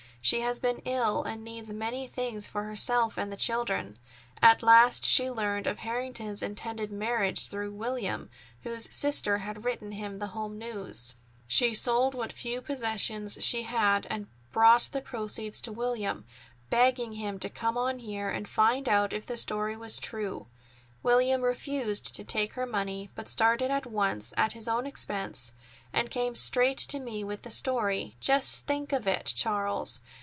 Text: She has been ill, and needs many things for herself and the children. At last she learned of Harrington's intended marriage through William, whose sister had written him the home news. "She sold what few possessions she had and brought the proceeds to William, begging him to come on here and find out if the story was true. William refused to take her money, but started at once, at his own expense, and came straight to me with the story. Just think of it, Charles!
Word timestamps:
She 0.23 0.41
has 0.41 0.59
been 0.59 0.83
ill, 0.85 1.23
and 1.23 1.43
needs 1.43 1.73
many 1.73 2.05
things 2.05 2.47
for 2.47 2.61
herself 2.61 3.17
and 3.17 3.31
the 3.31 3.35
children. 3.35 3.97
At 4.39 4.61
last 4.61 5.03
she 5.03 5.31
learned 5.31 5.65
of 5.65 5.79
Harrington's 5.79 6.43
intended 6.43 6.91
marriage 6.91 7.47
through 7.47 7.71
William, 7.73 8.29
whose 8.61 8.87
sister 8.95 9.39
had 9.39 9.65
written 9.65 9.93
him 9.93 10.19
the 10.19 10.27
home 10.27 10.59
news. 10.59 11.15
"She 11.47 11.73
sold 11.73 12.13
what 12.13 12.31
few 12.33 12.61
possessions 12.61 13.39
she 13.43 13.63
had 13.63 14.05
and 14.11 14.27
brought 14.51 14.89
the 14.91 15.01
proceeds 15.01 15.59
to 15.61 15.71
William, 15.71 16.23
begging 16.69 17.13
him 17.13 17.39
to 17.39 17.49
come 17.49 17.75
on 17.75 17.97
here 17.97 18.29
and 18.29 18.47
find 18.47 18.87
out 18.87 19.13
if 19.13 19.25
the 19.25 19.37
story 19.37 19.75
was 19.75 19.97
true. 19.97 20.45
William 21.03 21.41
refused 21.41 22.13
to 22.13 22.23
take 22.23 22.53
her 22.53 22.67
money, 22.67 23.09
but 23.15 23.27
started 23.27 23.71
at 23.71 23.87
once, 23.87 24.35
at 24.37 24.51
his 24.51 24.67
own 24.67 24.85
expense, 24.85 25.51
and 25.91 26.11
came 26.11 26.35
straight 26.35 26.77
to 26.77 26.99
me 26.99 27.23
with 27.23 27.41
the 27.41 27.49
story. 27.49 28.15
Just 28.19 28.67
think 28.67 28.93
of 28.93 29.07
it, 29.07 29.33
Charles! 29.35 29.99